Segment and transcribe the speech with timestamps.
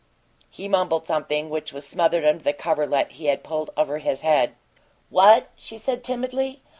[0.49, 4.55] He mumbled something which was smothered under the coverlet he had pulled over his head.
[5.11, 6.63] "What?" she said, timidly.